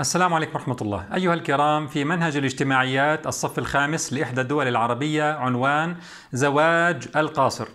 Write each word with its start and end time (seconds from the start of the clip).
السلام 0.00 0.34
عليكم 0.34 0.52
ورحمة 0.54 0.76
الله. 0.82 1.04
أيها 1.14 1.34
الكرام 1.34 1.86
في 1.86 2.04
منهج 2.04 2.36
الاجتماعيات 2.36 3.26
الصف 3.26 3.58
الخامس 3.58 4.12
لإحدى 4.12 4.40
الدول 4.40 4.68
العربية 4.68 5.34
عنوان 5.34 5.96
زواج 6.32 7.08
القاصر. 7.16 7.68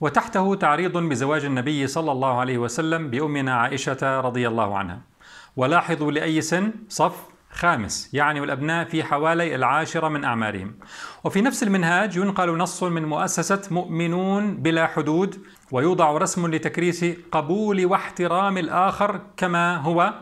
وتحته 0.00 0.54
تعريض 0.54 0.98
بزواج 0.98 1.44
النبي 1.44 1.86
صلى 1.86 2.12
الله 2.12 2.40
عليه 2.40 2.58
وسلم 2.58 3.10
بأمنا 3.10 3.54
عائشة 3.54 4.20
رضي 4.20 4.48
الله 4.48 4.78
عنها. 4.78 5.00
ولاحظوا 5.56 6.12
لأي 6.12 6.40
سن؟ 6.40 6.72
صف 6.88 7.16
خامس 7.50 8.14
يعني 8.14 8.40
والأبناء 8.40 8.84
في 8.84 9.04
حوالي 9.04 9.54
العاشرة 9.54 10.08
من 10.08 10.24
أعمارهم. 10.24 10.74
وفي 11.24 11.40
نفس 11.40 11.62
المنهاج 11.62 12.16
ينقل 12.16 12.56
نص 12.56 12.82
من 12.82 13.04
مؤسسة 13.04 13.62
مؤمنون 13.70 14.56
بلا 14.56 14.86
حدود 14.86 15.42
ويوضع 15.72 16.10
رسم 16.10 16.54
لتكريس 16.54 17.04
قبول 17.32 17.86
واحترام 17.86 18.58
الآخر 18.58 19.20
كما 19.36 19.76
هو. 19.76 20.14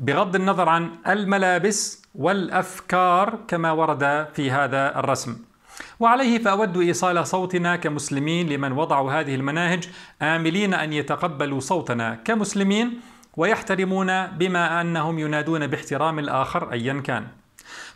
بغض 0.00 0.36
النظر 0.36 0.68
عن 0.68 0.90
الملابس 1.06 2.02
والأفكار 2.14 3.38
كما 3.48 3.72
ورد 3.72 4.28
في 4.34 4.50
هذا 4.50 4.98
الرسم. 4.98 5.36
وعليه 6.00 6.38
فأود 6.38 6.76
إيصال 6.76 7.26
صوتنا 7.26 7.76
كمسلمين 7.76 8.48
لمن 8.48 8.72
وضعوا 8.72 9.12
هذه 9.12 9.34
المناهج 9.34 9.88
آملين 10.22 10.74
أن 10.74 10.92
يتقبلوا 10.92 11.60
صوتنا 11.60 12.14
كمسلمين 12.14 13.00
ويحترمون 13.36 14.26
بما 14.26 14.80
أنهم 14.80 15.18
ينادون 15.18 15.66
باحترام 15.66 16.18
الآخر 16.18 16.72
ايا 16.72 17.00
كان. 17.00 17.26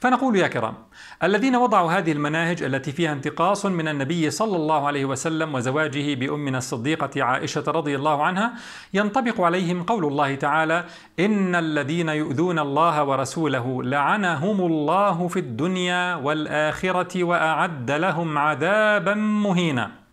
فنقول 0.04 0.36
يا 0.36 0.48
كرام 0.48 0.74
الذين 1.22 1.56
وضعوا 1.56 1.92
هذه 1.92 2.12
المناهج 2.12 2.62
التي 2.62 2.92
فيها 2.92 3.12
انتقاص 3.12 3.66
من 3.66 3.88
النبي 3.88 4.30
صلى 4.30 4.56
الله 4.56 4.86
عليه 4.86 5.04
وسلم 5.04 5.54
وزواجه 5.54 6.14
بامنا 6.14 6.58
الصديقة 6.58 7.22
عائشة 7.22 7.64
رضي 7.68 7.96
الله 7.96 8.22
عنها 8.22 8.54
ينطبق 8.94 9.40
عليهم 9.40 9.82
قول 9.82 10.04
الله 10.04 10.34
تعالى 10.34 10.84
إن 11.20 11.54
الذين 11.54 12.08
يؤذون 12.08 12.58
الله 12.58 13.04
ورسوله 13.04 13.82
لعنهم 13.82 14.60
الله 14.60 15.28
في 15.28 15.38
الدنيا 15.38 16.14
والآخرة 16.14 17.24
وأعد 17.24 17.90
لهم 17.90 18.38
عذابا 18.38 19.14
مهينا. 19.14 20.03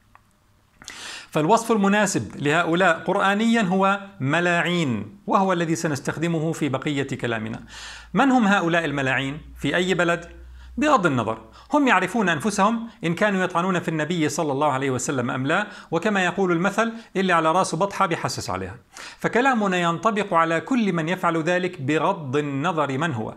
فالوصف 1.32 1.72
المناسب 1.72 2.32
لهؤلاء 2.36 3.00
قرآنيا 3.00 3.62
هو 3.62 4.00
ملاعين 4.20 5.18
وهو 5.28 5.54
الذي 5.54 5.76
سنستخدمه 5.76 6.52
في 6.52 6.70
بقية 6.70 7.08
كلامنا. 7.08 7.60
من 8.14 8.32
هم 8.32 8.48
هؤلاء 8.48 8.86
الملاعين؟ 8.86 9.42
في 9.58 9.76
أي 9.76 9.94
بلد؟ 9.94 10.26
بغض 10.78 11.06
النظر 11.06 11.38
هم 11.74 11.88
يعرفون 11.88 12.30
أنفسهم 12.30 12.88
إن 13.04 13.16
كانوا 13.16 13.44
يطعنون 13.44 13.80
في 13.80 13.88
النبي 13.88 14.30
صلى 14.30 14.52
الله 14.52 14.72
عليه 14.72 14.92
وسلم 14.92 15.32
أم 15.32 15.48
لا 15.48 15.68
وكما 15.92 16.26
يقول 16.26 16.52
المثل 16.52 16.94
اللي 17.16 17.34
على 17.34 17.52
راسه 17.52 17.78
بطحة 17.78 18.06
بيحسس 18.06 18.50
عليها 18.50 18.76
فكلامنا 19.20 19.78
ينطبق 19.78 20.34
على 20.34 20.62
كل 20.62 20.94
من 20.94 21.10
يفعل 21.10 21.44
ذلك 21.44 21.82
بغض 21.82 22.38
النظر 22.38 22.98
من 22.98 23.14
هو 23.14 23.34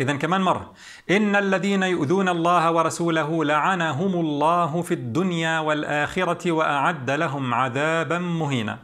إذا 0.00 0.16
كمان 0.16 0.40
مرة. 0.40 0.72
إن 1.10 1.36
الذين 1.36 1.82
يؤذون 1.82 2.28
الله 2.28 2.70
ورسوله 2.72 3.44
لعنهم 3.44 4.14
الله 4.14 4.82
في 4.82 4.94
الدنيا 4.94 5.58
والآخرة 5.58 6.52
وأعد 6.52 7.10
لهم 7.10 7.54
عذابا 7.54 8.18
مهينا. 8.18 8.78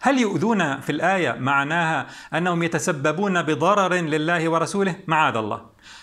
هل 0.00 0.18
يؤذون 0.18 0.80
في 0.80 0.92
الآية 0.92 1.32
معناها 1.32 2.06
أنهم 2.34 2.62
يتسببون 2.62 3.42
بضرر 3.42 3.94
لله 3.94 4.48
ورسوله؟ 4.48 4.96
معاذ 5.06 5.36
الله. 5.36 5.60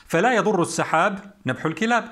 فلا 0.07 0.33
يضر 0.33 0.61
السحاب 0.61 1.19
نبح 1.45 1.65
الكلاب. 1.65 2.05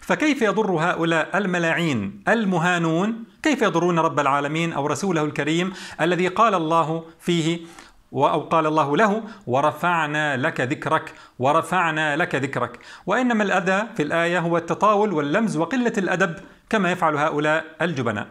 فكيف 0.00 0.42
يضر 0.42 0.70
هؤلاء 0.70 1.38
الملاعين 1.38 2.22
المهانون؟ 2.28 3.24
كيف 3.42 3.62
يضرون 3.62 3.98
رب 3.98 4.20
العالمين 4.20 4.72
أو 4.72 4.86
رسوله 4.86 5.24
الكريم 5.24 5.72
الذي 6.00 6.28
قال 6.28 6.54
الله 6.54 7.04
فيه 7.20 7.60
أو 8.12 8.40
قال 8.40 8.66
الله 8.66 8.96
له 8.96 9.22
ورفعنا 9.46 10.36
لك 10.36 10.60
ذكرك 10.60 11.14
ورفعنا 11.38 12.16
لك 12.16 12.34
ذكرك. 12.34 12.78
وإنما 13.06 13.44
الأذى 13.44 13.82
في 13.96 14.02
الآية 14.02 14.38
هو 14.38 14.56
التطاول 14.56 15.12
واللمز 15.12 15.56
وقلة 15.56 15.92
الأدب 15.98 16.34
كما 16.70 16.92
يفعل 16.92 17.16
هؤلاء 17.16 17.64
الجبناء. 17.82 18.26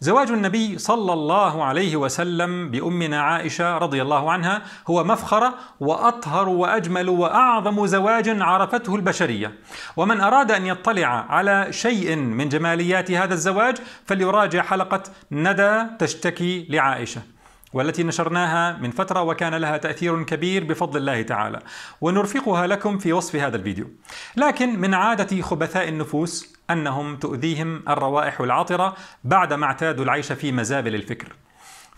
زواج 0.00 0.30
النبي 0.30 0.78
صلى 0.78 1.12
الله 1.12 1.64
عليه 1.64 1.96
وسلم 1.96 2.70
بأمنا 2.70 3.20
عائشة 3.22 3.78
رضي 3.78 4.02
الله 4.02 4.32
عنها 4.32 4.62
هو 4.90 5.04
مفخرة 5.04 5.54
وأطهر 5.80 6.48
وأجمل 6.48 7.08
وأعظم 7.08 7.86
زواج 7.86 8.42
عرفته 8.42 8.96
البشرية. 8.96 9.52
ومن 9.96 10.20
أراد 10.20 10.52
أن 10.52 10.66
يطلع 10.66 11.06
على 11.06 11.66
شيء 11.70 12.16
من 12.16 12.48
جماليات 12.48 13.10
هذا 13.10 13.34
الزواج 13.34 13.76
فليراجع 14.06 14.62
حلقة 14.62 15.02
ندى 15.32 15.84
تشتكي 15.98 16.66
لعائشة. 16.70 17.22
والتي 17.72 18.02
نشرناها 18.02 18.78
من 18.78 18.90
فترة 18.90 19.22
وكان 19.22 19.54
لها 19.54 19.76
تأثير 19.76 20.22
كبير 20.22 20.64
بفضل 20.64 21.00
الله 21.00 21.22
تعالى 21.22 21.58
ونرفقها 22.00 22.66
لكم 22.66 22.98
في 22.98 23.12
وصف 23.12 23.36
هذا 23.36 23.56
الفيديو. 23.56 23.90
لكن 24.36 24.80
من 24.80 24.94
عادة 24.94 25.42
خبثاء 25.42 25.88
النفوس 25.88 26.54
أنهم 26.70 27.16
تؤذيهم 27.16 27.82
الروائح 27.88 28.40
العطرة 28.40 28.96
بعدما 29.24 29.66
اعتادوا 29.66 30.04
العيش 30.04 30.32
في 30.32 30.52
مزابل 30.52 30.94
الفكر. 30.94 31.32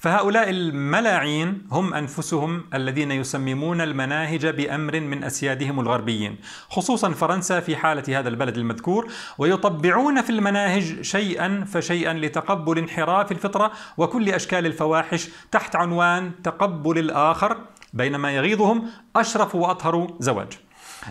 فهؤلاء 0.00 0.50
الملاعين 0.50 1.66
هم 1.70 1.94
أنفسهم 1.94 2.64
الذين 2.74 3.10
يسممون 3.10 3.80
المناهج 3.80 4.46
بأمر 4.46 5.00
من 5.00 5.24
أسيادهم 5.24 5.80
الغربيين، 5.80 6.38
خصوصا 6.68 7.10
فرنسا 7.10 7.60
في 7.60 7.76
حالة 7.76 8.18
هذا 8.18 8.28
البلد 8.28 8.56
المذكور، 8.56 9.12
ويطبعون 9.38 10.22
في 10.22 10.30
المناهج 10.30 11.02
شيئا 11.02 11.64
فشيئا 11.64 12.12
لتقبل 12.14 12.78
انحراف 12.78 13.32
الفطرة 13.32 13.72
وكل 13.96 14.28
أشكال 14.28 14.66
الفواحش 14.66 15.28
تحت 15.52 15.76
عنوان 15.76 16.32
تقبل 16.44 16.98
الآخر، 16.98 17.56
بينما 17.92 18.32
يغيظهم 18.32 18.90
أشرف 19.16 19.54
وأطهر 19.54 20.16
زواج. 20.18 20.52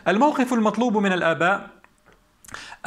الموقف 0.07 0.53
المطلوب 0.53 0.97
من 0.97 1.13
الآباء 1.13 1.69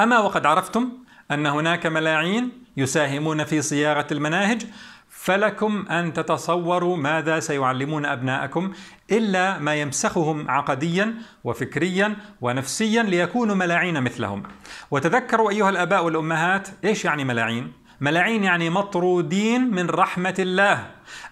أما 0.01 0.19
وقد 0.19 0.47
عرفتم 0.47 0.89
أن 1.31 1.47
هناك 1.47 1.87
ملاعين 1.87 2.62
يساهمون 2.77 3.45
في 3.45 3.63
صياغة 3.63 4.07
المناهج 4.13 4.67
فلكم 5.09 5.87
أن 5.91 6.13
تتصوروا 6.13 6.97
ماذا 6.97 7.41
سيعلمون 7.41 8.07
أبناءكم 8.07 8.73
إلا 9.13 9.59
ما 9.59 9.75
يمسخهم 9.75 10.51
عقديا 10.51 11.15
وفكريا 11.45 12.17
ونفسيا 12.41 13.03
ليكونوا 13.03 13.55
ملاعين 13.55 14.03
مثلهم. 14.03 14.43
وتذكروا 14.91 15.51
أيها 15.51 15.71
الآباء 15.71 16.05
والأمهات 16.05 16.69
إيش 16.85 17.05
يعني 17.05 17.25
ملاعين؟ 17.25 17.73
ملاعين 18.01 18.45
يعني 18.45 18.71
مطرودين 18.71 19.75
من 19.75 19.91
رحمة 19.91 20.35
الله. 20.39 20.87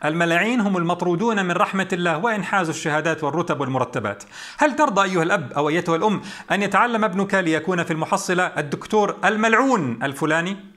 الملاعين 0.05 0.61
هم 0.61 0.77
المطرودون 0.77 1.45
من 1.45 1.53
رحمة 1.53 1.89
الله 1.93 2.19
وان 2.19 2.45
حازوا 2.45 2.75
الشهادات 2.75 3.25
والرتب 3.25 3.61
والمرتبات. 3.61 4.23
هل 4.59 4.77
ترضى 4.77 5.11
أيها 5.11 5.23
الأب 5.23 5.53
أو 5.53 5.69
أيتها 5.69 5.97
الأم 5.97 6.21
أن 6.53 6.63
يتعلم 6.63 7.05
ابنك 7.05 7.35
ليكون 7.35 7.85
في 7.85 7.93
المحصلة 7.93 8.43
الدكتور 8.43 9.17
الملعون 9.25 9.99
الفلاني؟ 10.03 10.70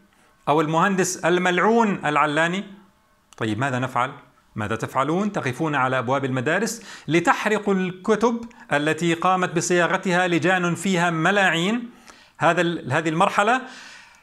أو 0.48 0.62
المهندس 0.62 1.18
الملعون 1.18 2.06
العلاني؟ 2.06 2.64
طيب 3.38 3.60
ماذا 3.60 3.80
نفعل؟ 3.80 4.12
ماذا 4.56 4.76
تفعلون؟ 4.76 5.32
تقفون 5.32 5.76
على 5.76 6.00
أبواب 6.00 6.26
المدارس 6.26 6.84
لتحرقوا 7.08 7.74
الكتب 7.74 8.46
التي 8.74 9.14
قامت 9.14 9.56
بصياغتها 9.56 10.28
لجان 10.28 10.76
فيها 10.76 11.10
ملاعين 11.10 11.90
هذا 12.38 12.62
هذه 12.92 13.10
المرحلة 13.10 13.62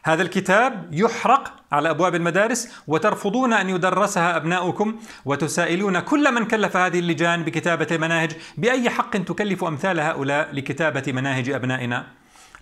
هذا 0.05 0.23
الكتاب 0.23 0.89
يحرق 0.93 1.53
على 1.73 1.91
أبواب 1.91 2.15
المدارس 2.15 2.83
وترفضون 2.87 3.53
أن 3.53 3.69
يدرسها 3.69 4.37
أبناؤكم 4.37 4.99
وتسائلون 5.25 6.01
كل 6.01 6.35
من 6.35 6.45
كلف 6.45 6.77
هذه 6.77 6.99
اللجان 6.99 7.43
بكتابة 7.43 7.87
المناهج 7.91 8.33
بأي 8.57 8.91
حق 8.91 9.17
تكلف 9.17 9.65
أمثال 9.65 10.01
هؤلاء 10.01 10.55
لكتابة 10.55 11.13
مناهج 11.13 11.51
أبنائنا 11.51 12.07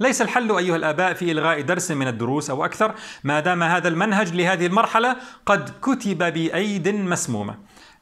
ليس 0.01 0.23
الحل 0.23 0.57
أيها 0.59 0.77
الآباء 0.77 1.15
في 1.15 1.33
إلغاء 1.33 1.61
درس 1.61 1.91
من 1.91 2.09
الدروس 2.09 2.51
أو 2.51 2.65
أكثر. 2.65 2.95
ما 3.25 3.41
دام 3.41 3.63
هذا 3.63 3.89
المنهج 3.89 4.35
لهذه 4.35 4.67
المرحلة 4.67 5.17
قد 5.47 5.71
كتب 5.83 6.19
بأيد 6.19 6.89
مسمومة. 6.89 7.55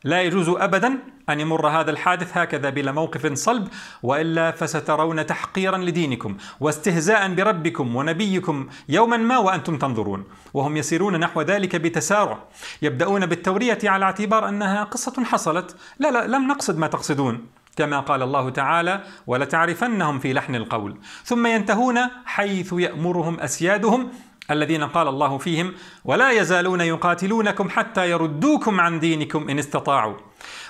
لا 0.04 0.22
يجوز 0.22 0.48
ابدا 0.48 0.98
أن 1.28 1.40
يمر 1.40 1.68
هذا 1.68 1.90
الحادث 1.90 2.38
هكذا 2.38 2.70
بلا 2.70 2.92
موقف 2.92 3.32
صلب 3.32 3.68
وإلا 4.02 4.50
فسترون 4.50 5.26
تحقيرا 5.26 5.78
لدينكم 5.78 6.36
واستهزاء 6.60 7.34
بربكم 7.34 7.96
ونبيكم 7.96 8.68
يوما 8.88 9.16
ما 9.16 9.38
وأنتم 9.38 9.78
تنظرون 9.78 10.24
وهم 10.54 10.76
يسيرون 10.76 11.20
نحو 11.20 11.42
ذلك 11.42 11.76
بتسارع. 11.76 12.38
يبدأون 12.82 13.26
بالتورية 13.26 13.78
على 13.84 14.04
اعتبار 14.04 14.48
أنها 14.48 14.84
قصة 14.84 15.24
حصلت. 15.24 15.76
لا 15.98 16.10
لا 16.10 16.26
لم 16.26 16.48
نقصد 16.48 16.78
ما 16.78 16.86
تقصدون. 16.86 17.46
كما 17.76 18.00
قال 18.00 18.22
الله 18.22 18.50
تعالى 18.50 19.02
ولتعرفنهم 19.26 20.18
في 20.18 20.32
لحن 20.32 20.54
القول 20.54 20.98
ثم 21.24 21.46
ينتهون 21.46 21.98
حيث 22.24 22.72
يأمرهم 22.72 23.40
أسيادهم 23.40 24.10
الذين 24.50 24.84
قال 24.84 25.08
الله 25.08 25.38
فيهم 25.38 25.72
ولا 26.04 26.30
يزالون 26.30 26.80
يقاتلونكم 26.80 27.70
حتى 27.70 28.10
يردوكم 28.10 28.80
عن 28.80 29.00
دينكم 29.00 29.48
إن 29.48 29.58
استطاعوا 29.58 30.14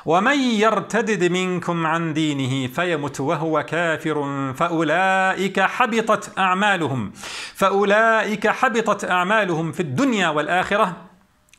ومن 0.06 0.38
يرتدد 0.38 1.32
منكم 1.32 1.86
عن 1.86 2.12
دينه 2.12 2.66
فيمت 2.66 3.20
وهو 3.20 3.62
كافر 3.62 4.52
فأولئك 4.52 5.60
حبطت 5.60 6.38
أعمالهم 6.38 7.12
فأولئك 7.54 8.48
حبطت 8.48 9.04
أعمالهم 9.04 9.72
في 9.72 9.80
الدنيا 9.80 10.28
والآخرة 10.28 10.96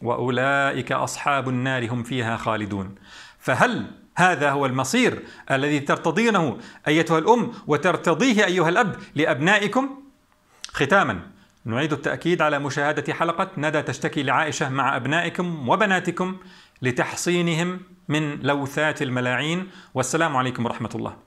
وأولئك 0.01 0.91
أصحاب 0.91 1.49
النار 1.49 1.89
هم 1.89 2.03
فيها 2.03 2.37
خالدون. 2.37 2.95
فهل 3.47 3.85
هذا 4.15 4.51
هو 4.51 4.65
المصير 4.65 5.23
الذي 5.51 5.79
ترتضينه 5.79 6.57
أيتها 6.87 7.19
الأم 7.19 7.51
وترتضيه 7.67 8.45
أيها 8.45 8.69
الأب 8.69 8.95
لأبنائكم؟ 9.15 10.03
ختاما 10.71 11.19
نعيد 11.65 11.93
التأكيد 11.93 12.41
على 12.41 12.59
مشاهدة 12.59 13.13
حلقة 13.13 13.49
ندى 13.57 13.81
تشتكي 13.81 14.23
لعائشة 14.23 14.69
مع 14.69 14.95
أبنائكم 14.95 15.69
وبناتكم 15.69 16.37
لتحصينهم 16.81 17.79
من 18.07 18.39
لوثات 18.39 19.01
الملاعين 19.01 19.69
والسلام 19.93 20.37
عليكم 20.37 20.65
ورحمة 20.65 20.91
الله. 20.95 21.26